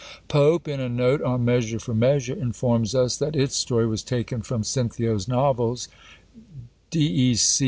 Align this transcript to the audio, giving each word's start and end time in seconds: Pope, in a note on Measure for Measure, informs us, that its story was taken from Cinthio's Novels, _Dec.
Pope, 0.27 0.67
in 0.67 0.79
a 0.79 0.89
note 0.89 1.21
on 1.21 1.45
Measure 1.45 1.77
for 1.77 1.93
Measure, 1.93 2.33
informs 2.33 2.95
us, 2.95 3.17
that 3.17 3.35
its 3.35 3.55
story 3.55 3.85
was 3.85 4.01
taken 4.01 4.41
from 4.41 4.63
Cinthio's 4.63 5.27
Novels, 5.27 5.89
_Dec. 6.89 7.59